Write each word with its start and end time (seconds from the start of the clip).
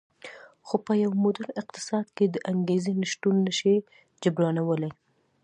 خو 0.67 0.75
په 0.85 0.91
یو 1.03 1.11
موډرن 1.21 1.49
اقتصاد 1.61 2.05
کې 2.15 2.25
د 2.29 2.35
انګېزې 2.51 2.93
نشتون 3.01 3.35
نه 3.47 3.53
شي 3.59 3.75
جبرانولی 4.23 4.91